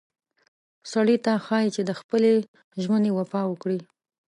[0.91, 2.31] سړي ته ښایي چې د خپلې
[2.83, 3.79] ژمنې وفا وکړي.